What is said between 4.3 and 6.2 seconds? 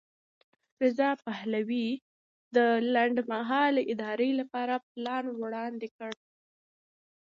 لپاره پلان وړاندې کړ.